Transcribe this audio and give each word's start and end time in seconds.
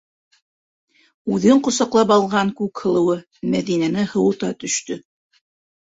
Үҙен 1.35 1.61
ҡосаҡлап 1.67 2.13
алған 2.17 2.51
Күкһылыуы 2.61 3.19
Мәҙинәне 3.57 4.07
һыуыта 4.15 4.51
төштө. 4.65 4.99